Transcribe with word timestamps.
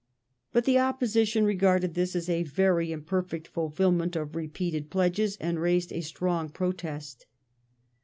But 0.51 0.65
the 0.65 0.79
Opposition 0.79 1.45
regarded 1.45 1.93
this 1.93 2.15
as 2.15 2.27
a 2.27 2.41
very 2.41 2.91
imperfect 2.91 3.47
fulfilment 3.47 4.15
of 4.15 4.35
repeated 4.35 4.89
pledges, 4.89 5.37
and 5.39 5.59
raised 5.61 5.93
a 5.93 6.01
strong 6.01 6.49
protest. 6.49 7.27